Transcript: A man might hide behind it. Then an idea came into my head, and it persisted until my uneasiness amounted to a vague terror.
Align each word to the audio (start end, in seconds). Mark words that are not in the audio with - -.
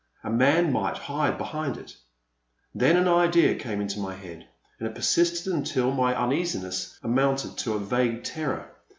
A 0.23 0.31
man 0.31 0.71
might 0.73 0.97
hide 0.97 1.37
behind 1.37 1.77
it. 1.77 1.95
Then 2.73 2.97
an 2.97 3.07
idea 3.07 3.53
came 3.53 3.79
into 3.81 3.99
my 3.99 4.15
head, 4.15 4.47
and 4.79 4.87
it 4.87 4.95
persisted 4.95 5.53
until 5.53 5.91
my 5.91 6.15
uneasiness 6.15 6.97
amounted 7.03 7.55
to 7.59 7.73
a 7.73 7.79
vague 7.79 8.23
terror. 8.23 8.67